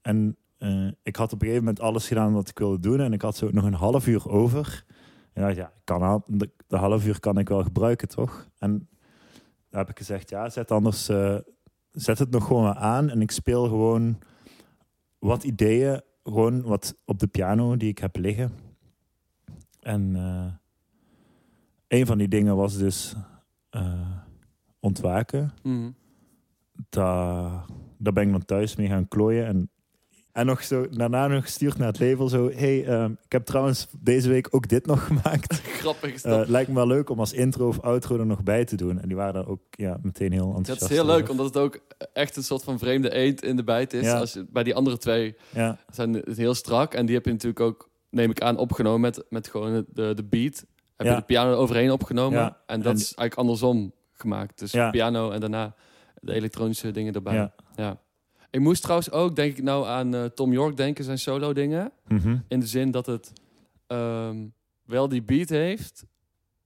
[0.00, 3.12] en eh, ik had op een gegeven moment alles gedaan wat ik wilde doen en
[3.12, 4.84] ik had zo nog een half uur over.
[5.32, 8.48] En dacht, ja, kan de, de half uur kan ik wel gebruiken, toch?
[8.58, 8.88] En
[9.68, 11.36] daar heb ik gezegd, ja, zet anders, eh,
[11.92, 14.18] zet het nog gewoon aan en ik speel gewoon
[15.18, 18.52] wat ideeën, gewoon wat op de piano die ik heb liggen.
[19.80, 20.52] En eh,
[21.98, 23.14] een van die dingen was dus
[24.80, 25.52] ontwaken.
[25.62, 25.90] Mhm.
[26.88, 27.64] Daar,
[27.98, 29.46] daar ben ik dan thuis mee gaan klooien.
[29.46, 29.70] En,
[30.32, 32.28] en nog zo, daarna nog gestuurd naar het label.
[32.28, 35.60] Zo, hey, ehm, ik heb trouwens deze week ook dit nog gemaakt.
[35.80, 36.48] Grappig is Eh, dat.
[36.48, 39.00] lijkt me wel leuk om als intro of outro er nog bij te doen.
[39.00, 40.80] En die waren daar ook ja, meteen heel enthousiast.
[40.80, 41.30] Het is heel leuk, over.
[41.30, 41.78] omdat het ook
[42.12, 44.04] echt een soort van vreemde eend in de bijt is.
[44.04, 44.18] Ja.
[44.18, 46.94] Als je, bij die andere twee Ja, zijn het heel strak.
[46.94, 50.24] En die heb je natuurlijk ook, neem ik aan, opgenomen met, met gewoon de, de
[50.24, 50.64] beat.
[50.96, 51.12] Heb Ja.
[51.14, 52.56] je de piano overheen opgenomen.
[52.66, 54.58] En dat En- is eigenlijk andersom gemaakt.
[54.58, 55.74] Dus piano en daarna
[56.20, 57.34] de elektronische dingen erbij.
[57.34, 57.54] ja.
[57.76, 58.00] Ja.
[58.50, 61.92] Ik moest trouwens ook, denk ik nou, aan eh, Tom York denken, zijn solo dingen.
[62.08, 62.36] Mhm.
[62.48, 63.32] In de zin dat het
[63.86, 64.46] ehm,
[64.82, 66.04] wel die beat heeft,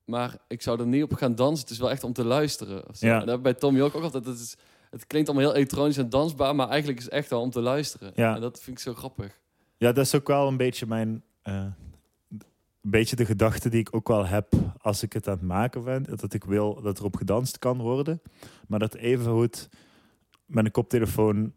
[0.05, 1.61] maar ik zou er niet op gaan dansen.
[1.61, 2.85] Het is wel echt om te luisteren.
[2.93, 3.21] Ja.
[3.21, 4.25] En dat bij Tom York ook altijd.
[4.27, 4.57] Het, is,
[4.91, 7.61] het klinkt allemaal heel elektronisch en dansbaar, maar eigenlijk is het echt wel om te
[7.61, 8.13] luisteren.
[8.15, 8.35] Ja.
[8.35, 9.41] En dat vind ik zo grappig.
[9.77, 11.23] ja, dat is ook wel een beetje mijn...
[11.43, 11.67] eh,
[12.85, 15.85] een beetje de gedachte die ik ook wel heb als ik het aan het maken
[15.85, 16.03] ben.
[16.17, 18.23] Dat ik wil dat er op gedanst kan worden.
[18.69, 19.69] Maar dat even goed
[20.47, 21.53] met een koptelefoon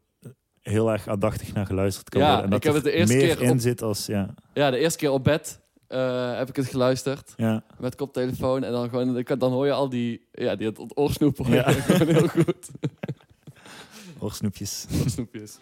[0.61, 2.43] heel erg aandachtig naar geluisterd kan Ja, worden.
[2.45, 4.05] En dat ik heb het de eerste meer keer in op- zit als...
[4.05, 7.63] Ja, Ja, de eerste keer op bed eh, heb ik het geluisterd ja.
[7.79, 8.63] met koptelefoon.
[8.63, 11.71] En dan, gewoon, dan hoor je al die, ja, die het oorsnoep hoor je Ja.
[11.71, 12.69] gewoon heel goed.
[14.19, 14.85] Oorsnoepjes.
[15.03, 15.57] Oorsnoepjes.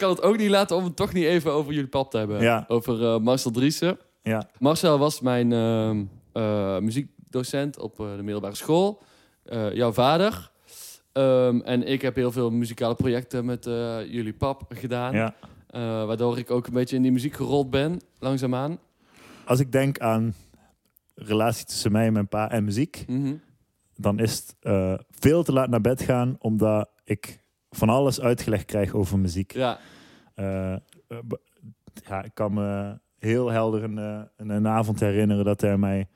[0.00, 2.18] Ik kan het ook niet laten om het toch niet even over jullie pap te
[2.18, 2.40] hebben.
[2.42, 2.64] Ja.
[2.68, 3.98] Over eh, Marcel Driessen.
[4.22, 9.02] Ja, Marcel was mijn ehm, eh, muziekdocent op eh, de middelbare school.
[9.72, 10.50] Jouw vader.
[11.12, 13.64] Ehm, en ik heb heel veel muzikale projecten met
[14.08, 15.14] jullie pap gedaan.
[15.14, 15.34] Ja.
[16.06, 18.78] Waardoor ik ook een beetje in die muziek gerold ben, langzaamaan.
[19.44, 20.34] Als ik denk aan
[21.14, 23.34] relatie tussen mij en mijn pa en muziek, Mhm.
[23.96, 24.56] dan is het
[25.10, 27.39] veel te laat naar bed gaan, omdat ik
[27.70, 29.52] van alles uitgelegd krijg over muziek.
[29.52, 29.78] Ja,
[30.34, 30.80] Eh, eh,
[32.08, 36.08] ja, ik kan me heel helder een, eh, een, een avond herinneren dat hij mij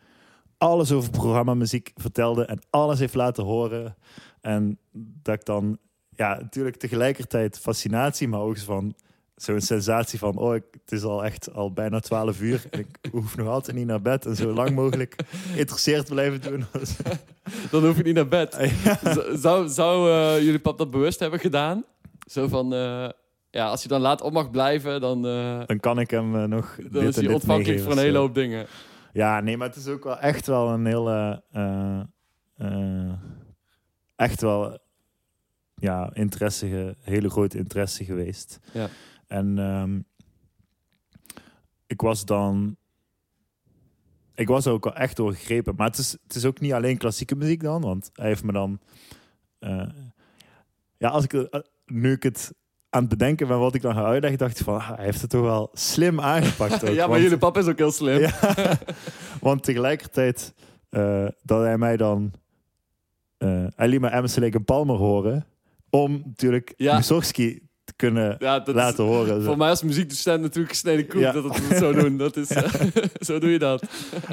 [0.59, 3.97] alles over programmamuziek vertelde en alles heeft laten horen.
[4.41, 5.79] En dat ik dan,
[6.11, 8.95] ja, natuurlijk tegelijkertijd fascinatie, maar ook van
[9.37, 12.99] zo'n sensatie van, oh, ik, het is al echt al bijna 12 uur en ik
[13.11, 15.17] hoef nog altijd niet naar bed en zo lang mogelijk
[15.53, 16.65] geïnteresseerd blijven doen.
[17.71, 18.57] dan hoef je niet naar bed.
[18.85, 18.99] Ja.
[19.15, 21.85] Z- Zou, zou eh, jullie pap dat bewust hebben gedaan?
[22.31, 23.09] Zo van, eh,
[23.51, 26.75] ja, als je dan laat op mag blijven, dan, eh, Dan kan ik hem nog
[26.77, 28.67] dit dan en is hij dit ontvankelijk voor een hele hoop dingen.
[29.13, 31.43] Ja, nee, maar het is ook wel echt wel een hele.
[34.17, 34.79] echt wel.
[35.77, 38.59] Ja, interesse, hele grote interesse geweest.
[38.73, 38.89] Ja.
[39.27, 40.01] En ehm,
[41.87, 42.77] ik was dan.
[44.35, 45.75] Ik was er ook wel echt door gegrepen.
[45.77, 47.81] Maar het is, het is ook niet alleen klassieke muziek dan.
[47.81, 48.81] Want hij heeft me dan.
[49.59, 49.89] eh,
[50.99, 52.53] ja, als ik, eh, nu ik het
[52.91, 55.21] aan het bedenken ben wat ik dan ga uitleggen, dacht ik van, ah, hij heeft
[55.21, 56.73] het toch wel slim aangepakt.
[56.85, 58.21] Ook, ja, maar want- jullie pap is ook heel slim.
[58.21, 58.39] ja,
[59.41, 60.55] want tegelijkertijd
[60.89, 62.33] eh, dat hij mij dan...
[63.39, 65.47] eh hij liet me Emerson Lake Palmer horen...
[65.91, 66.97] om natuurlijk Ja.
[66.97, 67.59] Mussorgsky
[67.97, 69.43] kunnen Ja, dat is laten horen.
[69.43, 71.33] Voor mij als muziekdocent natuurlijk gesneden koek Ja.
[71.33, 72.17] dat het zo doen.
[72.17, 72.49] Dat is,
[73.29, 73.85] zo doe je dat.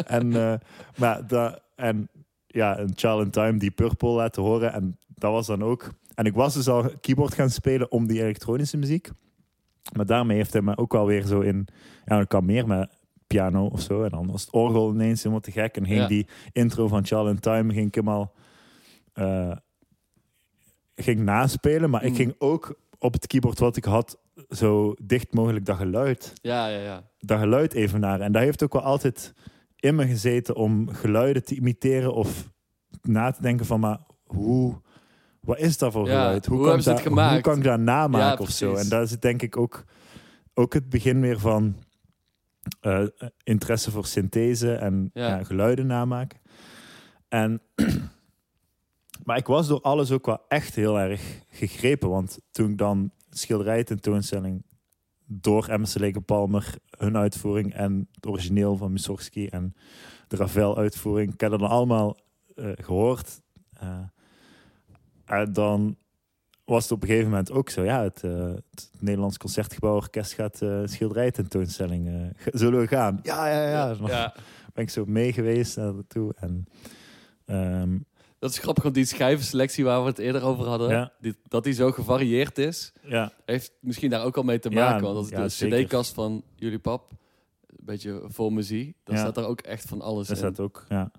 [0.06, 0.54] En, eh,
[0.98, 2.10] maar da, en
[2.48, 4.74] ja, een Child in Time die Purple laten horen.
[4.74, 5.90] En dat was dan ook...
[6.16, 9.10] En ik was dus al keyboard gaan spelen om die elektronische muziek.
[9.96, 11.68] Maar daarmee heeft hij me ook wel weer zo in...
[12.06, 12.90] Ja, ik kan meer met
[13.28, 14.04] piano of zo.
[14.04, 15.78] En dan was het orgel ineens helemaal te gek.
[15.78, 18.34] En ging die intro van Child in Time ging ik helemaal...
[19.14, 19.52] eh,
[20.96, 21.90] ging naspelen.
[21.90, 22.16] Maar ik Mm.
[22.16, 24.20] ging ook op het keyboard wat ik had...
[24.50, 27.04] zo dicht mogelijk dat geluid Ja, ja, ja.
[27.20, 28.26] dat geluid evenaren.
[28.26, 29.34] En dat heeft ook wel altijd
[29.76, 32.50] in me gezeten om geluiden te imiteren of
[33.02, 34.82] na te denken van, maar hoe,
[35.40, 36.46] wat is dat voor Ja, geluid?
[36.46, 37.34] hoe kan hebben ik dat- gemaakt?
[37.34, 38.76] Hoe kan ik dat namaken Ja, of zo?
[38.76, 39.84] En daar zit denk ik ook,
[40.54, 41.76] ook het begin weer van
[42.82, 43.04] eh,
[43.44, 46.40] interesse voor synthese en ja, geluiden namaken.
[47.28, 47.62] En
[49.24, 52.10] maar ik was door alles ook wel echt heel erg gegrepen.
[52.10, 54.64] Want toen ik dan schilderij tentoonstelling
[55.26, 59.76] door Emerson Lake Palmer, hun uitvoering en het origineel van Mussorgsky en
[60.28, 62.18] de Ravel uitvoering, ik heb dat dan allemaal
[62.56, 63.42] eh, gehoord.
[63.80, 64.00] Eh,
[65.26, 65.96] en dan
[66.66, 70.34] was het op een gegeven moment ook zo, ja, het, eh, het Nederlands Concertgebouw Orkest
[70.34, 73.20] gaat schilderij tentoonstelling, g- zullen we gaan?
[73.24, 73.96] Ja, ja, ja.
[74.08, 74.34] Ja.
[74.74, 76.66] ben ik zo mee geweest naartoe en
[77.46, 77.98] ehm,
[78.42, 81.12] Dat is grappig, want die schijvenselectie waar we het eerder over hadden, Ja.
[81.20, 84.90] die, dat die zo gevarieerd is, ja, heeft misschien daar ook al mee te Ja,
[84.90, 85.14] maken.
[85.14, 85.84] want ja, de zeker.
[85.84, 87.12] cd-kast van jullie pap
[87.68, 90.44] een beetje vol me zie, dan staat daar ook echt van alles dat in.
[90.44, 91.12] staat ook, ja.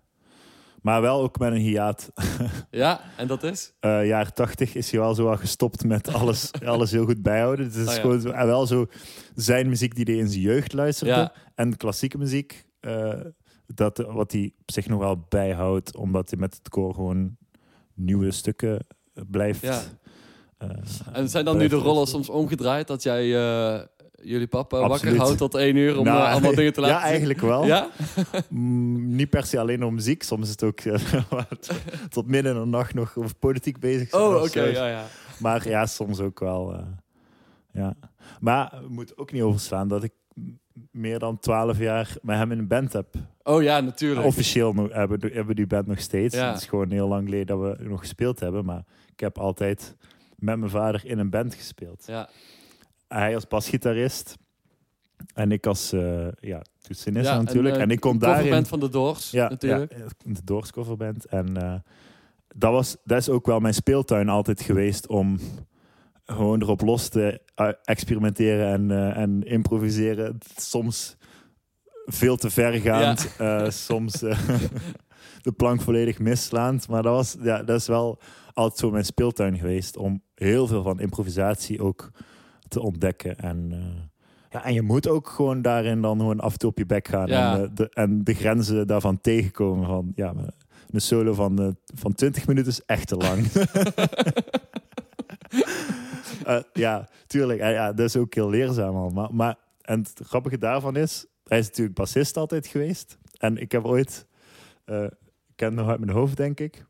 [0.83, 2.11] Maar wel ook met een hiaat.
[2.71, 3.73] Ja, en dat is?
[3.81, 7.67] eh jaar 80 is hij wel zo al gestopt met alles, alles heel goed bijhouden.
[7.67, 8.87] Dus het is Oh gewoon zo, en wel zo
[9.35, 11.33] zijn muziek die hij in zijn jeugd luisterde.
[11.55, 13.13] En klassieke muziek, eh,
[13.67, 15.97] dat, wat hij op zich nog wel bijhoudt.
[15.97, 17.37] Omdat hij met het koor gewoon
[17.95, 18.79] nieuwe stukken
[19.15, 19.61] eh, blijft.
[19.61, 19.81] Ja.
[20.59, 20.69] eh,
[21.13, 23.83] En zijn dan nu de rollen soms omgedraaid dat jij eh,
[24.23, 27.41] jullie papa wakker houdt tot één uur om Nou, allemaal dingen te laten Ja, eigenlijk
[27.41, 27.65] wel.
[27.67, 27.91] Ja?
[28.49, 30.23] Mm, niet per se alleen om muziek.
[30.23, 30.81] Soms is het ook
[32.09, 35.05] tot midden in de nacht nog over politiek bezig zijn Oh, oké, ja, ja.
[35.39, 36.85] Maar ja, soms ook wel.
[37.73, 37.95] ja.
[38.41, 40.13] Maar we moeten ook niet overslaan dat ik
[40.91, 43.07] meer dan twaalf jaar met hem in een band heb.
[43.43, 44.27] Oh ja, natuurlijk.
[44.27, 46.35] Officieel nog, hebben, we- hebben we die band nog steeds.
[46.37, 46.49] Ja.
[46.53, 48.65] Het is gewoon heel lang geleden dat we nog gespeeld hebben.
[48.65, 49.97] Maar ik heb altijd
[50.37, 52.05] met mijn vader in een band gespeeld.
[52.07, 52.29] Ja,
[53.09, 54.39] Hij als basgitarist.
[55.35, 57.75] En ik als uh, ja, toetsenist ja, natuurlijk.
[57.75, 58.67] een, en, eh, ik kon coverband daarin...
[58.67, 59.93] van de Doors, Ja, natuurlijk.
[59.97, 61.25] ja, de Doors coverband.
[61.27, 61.75] En eh,
[62.55, 65.39] dat, was, dat is ook wel mijn speeltuin altijd geweest om
[66.33, 70.39] gewoon erop los te eh, experimenteren en, eh, en improviseren.
[70.57, 71.17] Soms
[72.05, 74.13] veel te vergaand, eh, soms
[75.43, 76.89] de plank volledig mislaand.
[76.89, 78.19] Maar dat, was, ja, dat is wel
[78.55, 82.11] altijd zo mijn speeltuin geweest om heel veel van improvisatie ook
[82.69, 83.39] te ontdekken.
[83.39, 83.73] En,
[84.51, 87.09] ja, en je moet ook gewoon daarin dan gewoon af en toe op je bek
[87.09, 87.59] gaan Ja.
[87.59, 89.87] en, de, en de grenzen daarvan tegenkomen.
[89.87, 90.35] Van, ja,
[90.91, 93.47] een solo van, van 20 minuten is echt te lang.
[96.45, 97.61] Eh, ja, tuurlijk.
[97.61, 99.11] Eh, ja, dat is ook heel leerzaam al.
[99.11, 103.19] Maar, maar, en het grappige daarvan is, hij is natuurlijk bassist altijd geweest.
[103.39, 104.27] En ik heb ooit
[104.85, 106.85] eh, ik ken nog uit mijn hoofd, denk ik.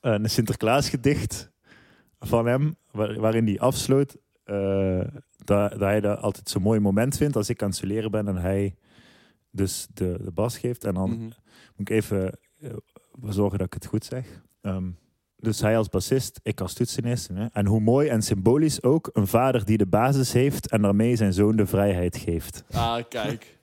[0.00, 1.50] Een Sinterklaasgedicht
[2.20, 4.16] van hem, waar- waarin hij afsloot
[5.44, 8.28] dat, dat hij dat altijd zo'n mooi moment vindt als ik aan het soleren ben
[8.28, 8.76] en hij
[9.50, 10.84] dus de, de bas geeft.
[10.84, 11.20] En dan Mhm.
[11.22, 11.32] moet
[11.76, 12.38] ik even
[13.28, 14.42] zorgen dat ik het goed zeg.
[14.60, 14.90] Ehm,
[15.42, 17.28] dus hij als bassist, ik als toetsenist.
[17.34, 17.46] Hè?
[17.52, 21.32] En hoe mooi en symbolisch ook een vader die de basis heeft en daarmee zijn
[21.32, 22.64] zoon de vrijheid geeft.
[22.72, 23.58] Ah, kijk.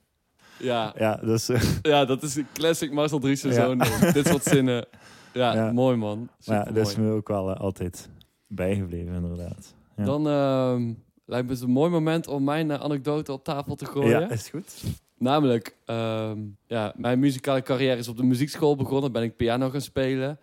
[0.60, 1.50] Ja, Ja, dus,
[1.82, 3.56] ja dat is een classic Marcel Driessen Ja.
[3.66, 3.78] zoon.
[4.14, 4.86] Dit soort zinnen.
[5.34, 5.72] Ja, Ja.
[5.72, 6.30] mooi man.
[6.40, 8.10] ja, dat is me ook wel eh, altijd
[8.48, 9.74] bijgebleven, inderdaad.
[9.96, 10.04] Ja.
[10.06, 10.94] Dan ehm,
[11.26, 14.20] lijkt me het een mooi moment om mijn eh, anekdote op tafel te gooien.
[14.20, 14.84] ja, is goed.
[15.18, 16.38] Namelijk, ehm,
[16.68, 19.12] ja, mijn muzikale carrière is op de muziekschool begonnen.
[19.12, 20.40] Ben ik piano gaan spelen.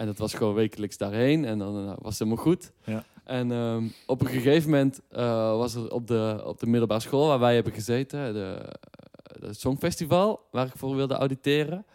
[0.00, 1.44] En dat was gewoon wekelijks daarheen.
[1.44, 2.72] En dan eh, was het helemaal goed.
[2.84, 3.04] Ja.
[3.24, 7.26] En ehm, op een gegeven moment eh, was er op de, op de middelbare school
[7.26, 8.32] waar wij hebben gezeten...
[8.32, 8.76] De,
[9.40, 11.86] de Songfestival, waar ik voor wilde auditeren.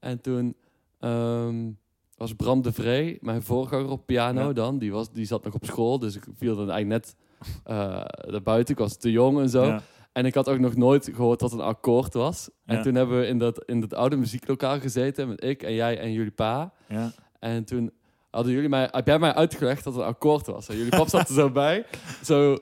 [0.00, 0.56] En toen
[1.00, 1.70] ehm,
[2.16, 4.52] was Bram de Vree, mijn voorganger op piano Ja.
[4.52, 4.78] dan...
[4.78, 7.16] Die, was, die zat nog op school, dus ik viel dan eigenlijk net
[7.64, 8.74] eh naar buiten.
[8.74, 9.64] Ik was te jong en zo.
[9.64, 9.82] Ja.
[10.12, 12.50] En ik had ook nog nooit gehoord wat een akkoord was.
[12.64, 15.98] En toen hebben we in dat, in dat oude muzieklokaal gezeten met ik en jij
[15.98, 16.72] en jullie pa.
[16.88, 17.12] Ja.
[17.40, 17.90] En toen
[18.30, 20.68] hadden jullie mij, heb jij mij uitgelegd dat het een akkoord was.
[20.68, 21.84] En jullie pap zat er zo bij.
[22.24, 22.58] Zo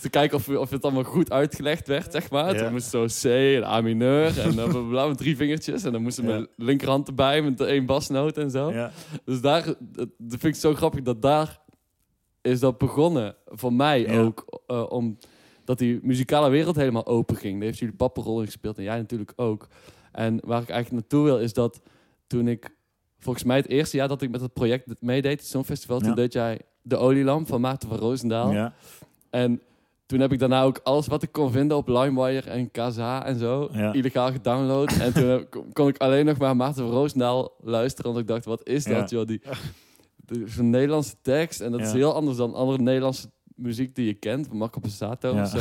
[0.00, 2.54] te kijken of, of het allemaal goed uitgelegd werd, zeg maar.
[2.54, 2.62] Ja.
[2.62, 5.84] Toen moest zo C en A mineur en dan blablabla met drie vingertjes.
[5.84, 6.22] En dan moest Ja.
[6.24, 8.72] mijn linkerhand erbij met de één basnoot en zo.
[8.72, 8.90] Ja.
[9.24, 11.60] Dus daar, dat, vind ik zo grappig dat daar
[12.42, 13.34] is dat begonnen.
[13.46, 14.60] Voor mij ook.
[14.66, 15.18] eh, om
[15.64, 17.54] dat die muzikale wereld helemaal open ging.
[17.56, 19.66] Daar heeft jullie papa een rol in gespeeld en jij natuurlijk ook.
[20.12, 21.80] En waar ik eigenlijk naartoe wil is dat
[22.26, 22.76] toen ik,
[23.18, 26.14] volgens mij het eerste jaar dat ik met het project meedeed, het Songfestival, toen Ja.
[26.14, 28.52] deed jij de olielamp van Maarten van Roosendaal.
[28.52, 28.74] Ja.
[29.30, 29.60] En
[30.06, 33.38] toen heb ik daarna ook alles wat ik kon vinden op LimeWire en Kazaa en
[33.38, 33.92] zo, Ja.
[33.92, 34.92] illegaal gedownload.
[35.00, 38.44] en toen heb- kon- ik alleen nog maar Maarten van Roosendaal luisteren, want ik dacht,
[38.44, 39.26] wat is dat joh?
[39.26, 39.40] Die,
[40.46, 44.46] zo'n Nederlandse tekst en dat is heel anders dan andere Nederlandse muziek die je kent,
[44.46, 45.58] van Marco Passato of zo.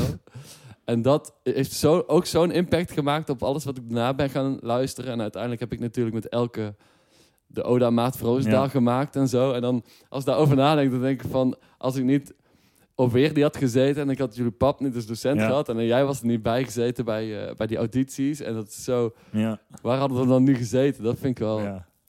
[0.85, 4.57] En dat heeft zo, ook zo'n impact gemaakt op alles wat ik daarna ben gaan
[4.61, 5.11] luisteren.
[5.11, 6.75] En uiteindelijk heb ik natuurlijk met elke
[7.55, 8.69] de Oda Maat van Roosendaal Ja.
[8.69, 9.51] gemaakt en zo.
[9.51, 11.55] En dan, als ik daarover nadenk, dan denk ik van...
[11.77, 12.33] Als ik niet
[12.95, 15.45] op weer die had gezeten en ik had jullie pap niet als docent Ja.
[15.47, 15.69] gehad...
[15.69, 18.39] en jij was er niet bij gezeten bij, eh, bij die audities.
[18.39, 19.13] En dat is zo...
[19.31, 19.59] Ja.
[19.81, 21.03] Waar hadden we dan nu gezeten?
[21.03, 21.59] Dat vind ik wel...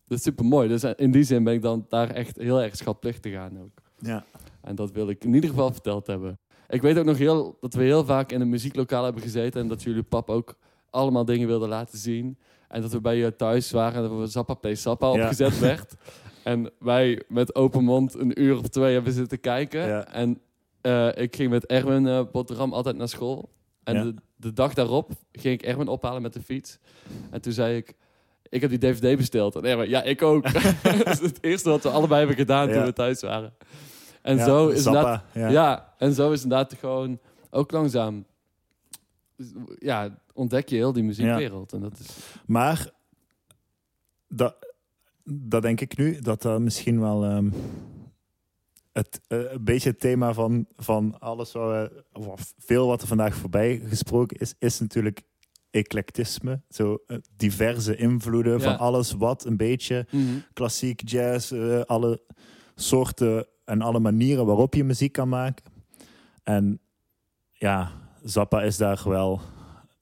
[0.09, 0.69] Dat is super mooi.
[0.69, 3.83] Dus in die zin ben ik dan daar echt heel erg schatplichtig aan ook.
[3.99, 4.25] Ja.
[4.63, 6.39] En dat wil ik in ieder geval verteld hebben.
[6.69, 9.61] Ik weet ook nog heel, dat we heel vaak in een muzieklokaal hebben gezeten.
[9.61, 10.55] En dat jullie pap ook
[10.91, 12.39] allemaal dingen wilden laten zien.
[12.69, 15.13] En dat we bij je thuis waren en dat we Zappa Play Zappa Ja.
[15.13, 15.95] opgezet werd.
[16.45, 19.87] En wij met open mond een uur of twee hebben zitten kijken.
[19.87, 20.07] Ja.
[20.09, 20.41] En
[20.81, 23.51] eh, ik ging met Erwin eh Boterham altijd naar school.
[23.85, 24.03] En Ja.
[24.03, 26.79] de, de dag daarop ging ik Erwin ophalen met de fiets.
[27.31, 27.95] En toen zei ik...
[28.49, 29.57] Ik heb die DVD besteld.
[29.57, 30.53] En Erwin, ja, ik ook.
[31.05, 33.55] dat is het eerste wat we allebei hebben gedaan toen we thuis waren.
[34.23, 35.49] En zo is Zappa, ja.
[35.49, 35.95] Ja.
[35.99, 37.19] en zo is inderdaad gewoon
[37.51, 38.25] ook langzaam...
[39.79, 41.73] Ja, ontdek je heel die muziekwereld.
[41.73, 42.07] En dat is...
[42.47, 42.91] Maar
[44.29, 44.57] dat,
[45.25, 47.51] dat denk ik nu, dat dat misschien wel ehm,
[48.93, 53.09] het, eh, een beetje het thema van, van alles wat we, of veel wat er
[53.09, 55.23] vandaag voorbij gesproken is, is natuurlijk
[55.71, 56.61] eclectisme.
[56.69, 58.59] Zo eh, diverse invloeden Ja.
[58.59, 60.07] van alles wat een beetje
[60.53, 62.23] klassiek, jazz, eh, alle
[62.75, 65.65] soorten en alle manieren waarop je muziek kan maken.
[66.43, 66.81] En
[67.53, 67.93] ja,
[68.25, 69.41] Zappa is daar wel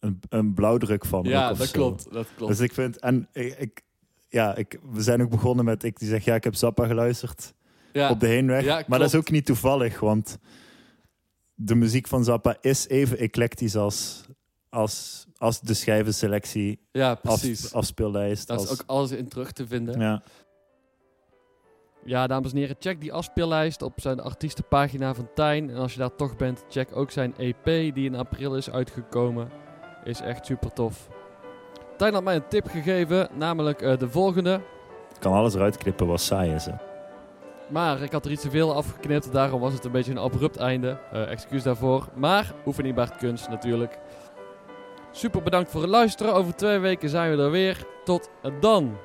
[0.04, 1.24] een, een blauwdruk van.
[1.24, 1.72] Ja, dat zo.
[1.72, 2.12] klopt.
[2.12, 2.52] Dat klopt.
[2.52, 3.82] Dus ik vind, en ik, ik-
[4.28, 7.54] ja, ik, we zijn ook begonnen met, ik die zeg, ja, ik heb Zappa geluisterd
[7.92, 8.10] ja.
[8.10, 8.64] op de heenweg.
[8.64, 10.38] Ja, maar dat is ook niet toevallig, want
[11.54, 14.24] de muziek van Zappa is even eclectisch als,
[14.68, 17.72] als, als de schijvenselectie, ja, af, precies.
[17.72, 18.46] afspeellijst.
[18.46, 20.00] Daar is als, ook alles in terug te vinden.
[20.00, 20.22] ja.
[22.06, 25.70] Ja, dames en heren, check die afspeellijst op zijn artiestenpagina van Tijn.
[25.70, 29.48] En als je daar toch bent, check ook zijn EP die in april is uitgekomen.
[30.04, 31.08] Is echt super tof.
[31.96, 34.54] Tijn had mij een tip gegeven, namelijk eh, de volgende.
[35.14, 36.66] Ik kan alles eruit knippen wat saai is.
[36.66, 36.72] Hè.
[37.68, 40.56] Maar ik had er iets te veel afgeknipt, daarom was het een beetje een abrupt
[40.56, 40.98] einde.
[41.12, 42.08] Eh, excuus daarvoor.
[42.14, 43.98] Maar oefening baart kunst natuurlijk.
[45.10, 46.34] Super bedankt voor het luisteren.
[46.34, 47.86] Over twee weken zijn we er weer.
[48.04, 48.96] Tot dan.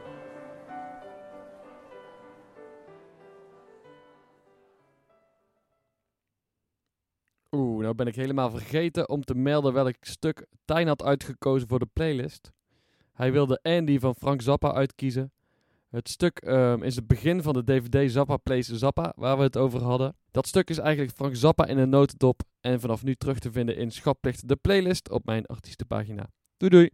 [7.95, 12.51] Ben ik helemaal vergeten om te melden welk stuk Tijn had uitgekozen voor de playlist.
[13.13, 15.31] Hij wilde Andy van Frank Zappa uitkiezen.
[15.89, 19.57] Het stuk ehm, is het begin van de DVD Zappa Plays Zappa, waar we het
[19.57, 20.15] over hadden.
[20.31, 23.77] Dat stuk is eigenlijk Frank Zappa in een notendop en vanaf nu terug te vinden
[23.77, 26.29] in Schatplicht de playlist op mijn artiestenpagina.
[26.57, 26.89] Doei doei!